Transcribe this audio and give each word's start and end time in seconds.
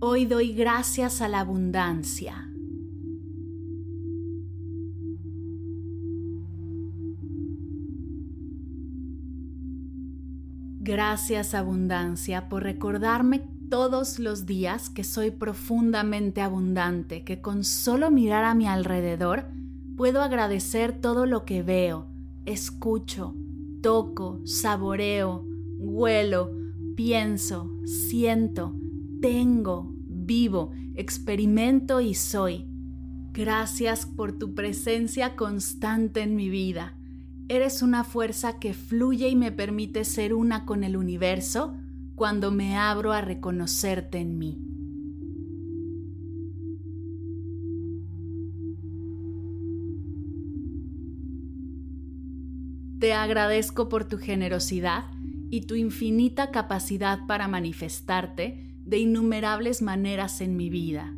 Hoy 0.00 0.26
doy 0.26 0.52
gracias 0.52 1.20
a 1.20 1.26
la 1.26 1.40
abundancia. 1.40 2.48
Gracias 10.78 11.52
abundancia 11.52 12.48
por 12.48 12.62
recordarme 12.62 13.40
todos 13.68 14.20
los 14.20 14.46
días 14.46 14.88
que 14.88 15.02
soy 15.02 15.32
profundamente 15.32 16.42
abundante, 16.42 17.24
que 17.24 17.40
con 17.40 17.64
solo 17.64 18.12
mirar 18.12 18.44
a 18.44 18.54
mi 18.54 18.68
alrededor 18.68 19.46
puedo 19.96 20.22
agradecer 20.22 20.92
todo 20.92 21.26
lo 21.26 21.44
que 21.44 21.64
veo, 21.64 22.06
escucho, 22.46 23.34
toco, 23.82 24.40
saboreo, 24.44 25.44
huelo, 25.76 26.52
pienso, 26.94 27.68
siento, 27.84 28.76
tengo, 29.20 29.92
vivo, 30.06 30.72
experimento 30.94 32.00
y 32.00 32.14
soy. 32.14 32.66
Gracias 33.32 34.06
por 34.06 34.38
tu 34.38 34.54
presencia 34.54 35.36
constante 35.36 36.22
en 36.22 36.34
mi 36.34 36.48
vida. 36.48 36.94
Eres 37.48 37.82
una 37.82 38.04
fuerza 38.04 38.58
que 38.58 38.74
fluye 38.74 39.28
y 39.28 39.36
me 39.36 39.52
permite 39.52 40.04
ser 40.04 40.34
una 40.34 40.66
con 40.66 40.84
el 40.84 40.96
universo 40.96 41.76
cuando 42.14 42.50
me 42.50 42.76
abro 42.76 43.12
a 43.12 43.20
reconocerte 43.20 44.18
en 44.18 44.38
mí. 44.38 44.58
Te 52.98 53.12
agradezco 53.12 53.88
por 53.88 54.04
tu 54.04 54.18
generosidad 54.18 55.04
y 55.50 55.62
tu 55.62 55.76
infinita 55.76 56.50
capacidad 56.50 57.26
para 57.26 57.46
manifestarte 57.46 58.67
de 58.88 58.98
innumerables 58.98 59.82
maneras 59.82 60.40
en 60.40 60.56
mi 60.56 60.70
vida. 60.70 61.14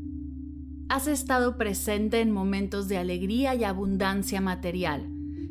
Has 0.89 1.07
estado 1.07 1.57
presente 1.57 2.21
en 2.21 2.33
momentos 2.33 2.89
de 2.89 2.99
alegría 2.99 3.55
y 3.55 3.63
abundancia 3.63 4.41
material, 4.41 5.09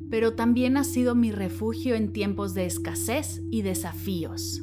pero 0.10 0.34
también 0.34 0.76
has 0.76 0.88
sido 0.88 1.16
mi 1.16 1.32
refugio 1.32 1.96
en 1.96 2.12
tiempos 2.12 2.54
de 2.54 2.66
escasez 2.66 3.42
y 3.52 3.62
desafíos. 3.62 4.62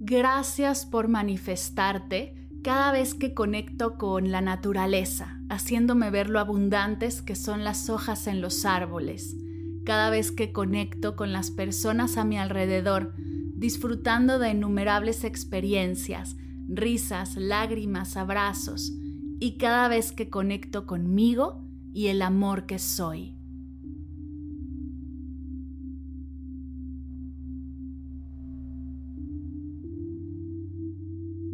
Gracias 0.00 0.84
por 0.84 1.06
manifestarte 1.06 2.34
cada 2.64 2.90
vez 2.90 3.14
que 3.14 3.34
conecto 3.34 3.98
con 3.98 4.32
la 4.32 4.40
naturaleza, 4.40 5.37
haciéndome 5.48 6.10
ver 6.10 6.28
lo 6.28 6.40
abundantes 6.40 7.22
que 7.22 7.34
son 7.34 7.64
las 7.64 7.88
hojas 7.90 8.26
en 8.26 8.40
los 8.40 8.64
árboles, 8.64 9.36
cada 9.84 10.10
vez 10.10 10.30
que 10.32 10.52
conecto 10.52 11.16
con 11.16 11.32
las 11.32 11.50
personas 11.50 12.16
a 12.18 12.24
mi 12.24 12.38
alrededor, 12.38 13.14
disfrutando 13.54 14.38
de 14.38 14.50
innumerables 14.50 15.24
experiencias, 15.24 16.36
risas, 16.68 17.36
lágrimas, 17.36 18.16
abrazos, 18.16 18.92
y 19.40 19.56
cada 19.56 19.88
vez 19.88 20.12
que 20.12 20.28
conecto 20.28 20.86
conmigo 20.86 21.64
y 21.92 22.08
el 22.08 22.22
amor 22.22 22.66
que 22.66 22.78
soy. 22.78 23.37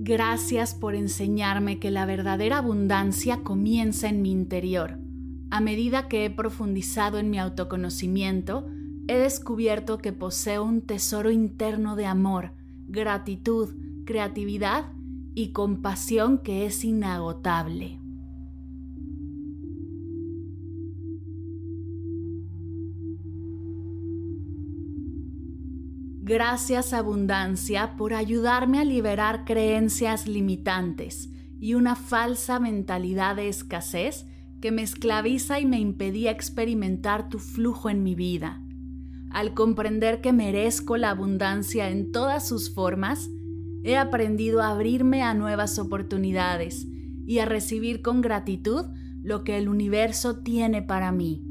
Gracias 0.06 0.74
por 0.74 0.94
enseñarme 0.94 1.78
que 1.78 1.90
la 1.90 2.04
verdadera 2.04 2.58
abundancia 2.58 3.42
comienza 3.42 4.06
en 4.06 4.20
mi 4.20 4.32
interior. 4.32 4.98
A 5.50 5.60
medida 5.60 6.08
que 6.08 6.26
he 6.26 6.30
profundizado 6.30 7.16
en 7.18 7.30
mi 7.30 7.38
autoconocimiento, 7.38 8.66
he 9.08 9.16
descubierto 9.16 9.96
que 9.96 10.12
poseo 10.12 10.62
un 10.62 10.82
tesoro 10.82 11.30
interno 11.30 11.96
de 11.96 12.04
amor, 12.04 12.52
gratitud, 12.86 13.70
creatividad 14.04 14.92
y 15.34 15.52
compasión 15.52 16.36
que 16.36 16.66
es 16.66 16.84
inagotable. 16.84 18.03
Gracias 26.26 26.94
abundancia 26.94 27.96
por 27.98 28.14
ayudarme 28.14 28.78
a 28.78 28.84
liberar 28.84 29.44
creencias 29.44 30.26
limitantes 30.26 31.28
y 31.60 31.74
una 31.74 31.96
falsa 31.96 32.58
mentalidad 32.58 33.36
de 33.36 33.50
escasez 33.50 34.24
que 34.62 34.72
me 34.72 34.80
esclaviza 34.80 35.60
y 35.60 35.66
me 35.66 35.78
impedía 35.78 36.30
experimentar 36.30 37.28
tu 37.28 37.38
flujo 37.38 37.90
en 37.90 38.02
mi 38.02 38.14
vida. 38.14 38.62
Al 39.32 39.52
comprender 39.52 40.22
que 40.22 40.32
merezco 40.32 40.96
la 40.96 41.10
abundancia 41.10 41.90
en 41.90 42.10
todas 42.10 42.48
sus 42.48 42.72
formas, 42.72 43.28
he 43.82 43.98
aprendido 43.98 44.62
a 44.62 44.70
abrirme 44.70 45.22
a 45.22 45.34
nuevas 45.34 45.78
oportunidades 45.78 46.86
y 47.26 47.40
a 47.40 47.44
recibir 47.44 48.00
con 48.00 48.22
gratitud 48.22 48.86
lo 49.22 49.44
que 49.44 49.58
el 49.58 49.68
universo 49.68 50.38
tiene 50.38 50.80
para 50.80 51.12
mí. 51.12 51.43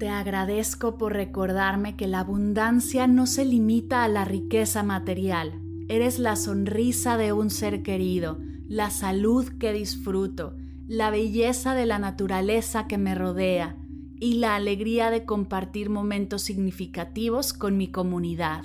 Te 0.00 0.08
agradezco 0.08 0.96
por 0.96 1.12
recordarme 1.12 1.94
que 1.94 2.08
la 2.08 2.20
abundancia 2.20 3.06
no 3.06 3.26
se 3.26 3.44
limita 3.44 4.02
a 4.02 4.08
la 4.08 4.24
riqueza 4.24 4.82
material. 4.82 5.60
Eres 5.88 6.18
la 6.18 6.36
sonrisa 6.36 7.18
de 7.18 7.34
un 7.34 7.50
ser 7.50 7.82
querido, 7.82 8.38
la 8.66 8.88
salud 8.88 9.46
que 9.58 9.74
disfruto, 9.74 10.56
la 10.88 11.10
belleza 11.10 11.74
de 11.74 11.84
la 11.84 11.98
naturaleza 11.98 12.86
que 12.86 12.96
me 12.96 13.14
rodea 13.14 13.76
y 14.18 14.36
la 14.36 14.56
alegría 14.56 15.10
de 15.10 15.26
compartir 15.26 15.90
momentos 15.90 16.40
significativos 16.40 17.52
con 17.52 17.76
mi 17.76 17.88
comunidad. 17.88 18.62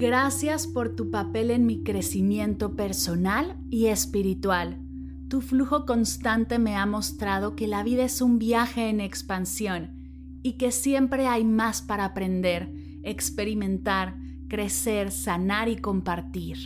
Gracias 0.00 0.66
por 0.66 0.96
tu 0.96 1.10
papel 1.10 1.50
en 1.50 1.66
mi 1.66 1.82
crecimiento 1.82 2.74
personal 2.74 3.58
y 3.68 3.88
espiritual. 3.88 4.78
Tu 5.28 5.42
flujo 5.42 5.84
constante 5.84 6.58
me 6.58 6.74
ha 6.74 6.86
mostrado 6.86 7.54
que 7.54 7.66
la 7.66 7.82
vida 7.82 8.04
es 8.04 8.22
un 8.22 8.38
viaje 8.38 8.88
en 8.88 9.02
expansión 9.02 9.90
y 10.42 10.54
que 10.54 10.72
siempre 10.72 11.26
hay 11.26 11.44
más 11.44 11.82
para 11.82 12.06
aprender, 12.06 12.72
experimentar, 13.02 14.16
crecer, 14.48 15.10
sanar 15.10 15.68
y 15.68 15.76
compartir. 15.76 16.56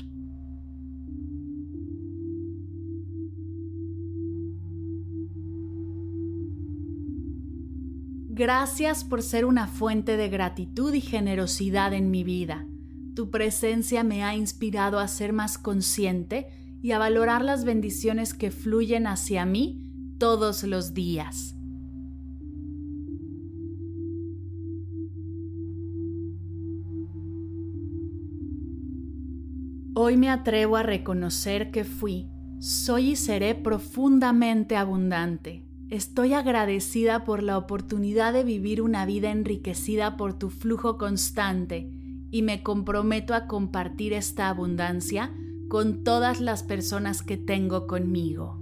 Gracias 8.28 9.02
por 9.02 9.22
ser 9.22 9.44
una 9.44 9.66
fuente 9.66 10.16
de 10.16 10.28
gratitud 10.28 10.94
y 10.94 11.00
generosidad 11.00 11.92
en 11.94 12.12
mi 12.12 12.22
vida. 12.22 12.68
Tu 13.14 13.30
presencia 13.30 14.02
me 14.02 14.24
ha 14.24 14.34
inspirado 14.34 14.98
a 14.98 15.06
ser 15.06 15.32
más 15.32 15.56
consciente 15.56 16.48
y 16.82 16.90
a 16.90 16.98
valorar 16.98 17.44
las 17.44 17.64
bendiciones 17.64 18.34
que 18.34 18.50
fluyen 18.50 19.06
hacia 19.06 19.46
mí 19.46 20.16
todos 20.18 20.64
los 20.64 20.94
días. 20.94 21.54
Hoy 29.94 30.16
me 30.16 30.28
atrevo 30.28 30.76
a 30.76 30.82
reconocer 30.82 31.70
que 31.70 31.84
fui, 31.84 32.28
soy 32.58 33.10
y 33.10 33.16
seré 33.16 33.54
profundamente 33.54 34.74
abundante. 34.74 35.62
Estoy 35.88 36.32
agradecida 36.32 37.24
por 37.24 37.44
la 37.44 37.58
oportunidad 37.58 38.32
de 38.32 38.42
vivir 38.42 38.82
una 38.82 39.06
vida 39.06 39.30
enriquecida 39.30 40.16
por 40.16 40.36
tu 40.36 40.50
flujo 40.50 40.98
constante 40.98 42.03
y 42.34 42.42
me 42.42 42.64
comprometo 42.64 43.32
a 43.32 43.46
compartir 43.46 44.12
esta 44.12 44.48
abundancia 44.48 45.32
con 45.68 46.02
todas 46.02 46.40
las 46.40 46.64
personas 46.64 47.22
que 47.22 47.36
tengo 47.36 47.86
conmigo. 47.86 48.58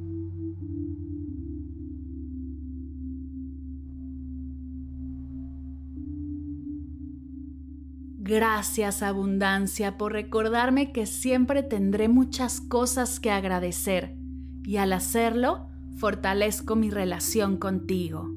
Gracias 8.18 9.02
abundancia 9.02 9.96
por 9.96 10.12
recordarme 10.12 10.92
que 10.92 11.06
siempre 11.06 11.62
tendré 11.62 12.08
muchas 12.08 12.60
cosas 12.60 13.20
que 13.20 13.30
agradecer 13.30 14.18
y 14.64 14.76
al 14.76 14.92
hacerlo 14.92 15.70
fortalezco 15.96 16.76
mi 16.76 16.90
relación 16.90 17.56
contigo. 17.56 18.31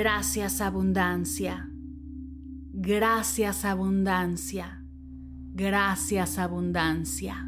Gracias 0.00 0.60
abundancia. 0.60 1.68
Gracias 2.72 3.64
abundancia. 3.64 4.84
Gracias 5.52 6.38
abundancia. 6.38 7.47